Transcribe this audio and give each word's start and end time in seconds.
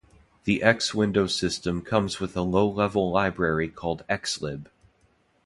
The 0.45 0.63
X 0.63 0.95
Window 0.95 1.27
System 1.27 1.83
comes 1.83 2.19
with 2.19 2.35
a 2.35 2.41
low-level 2.41 3.11
library 3.11 3.67
called 3.69 4.03
Xlib. 4.09 4.65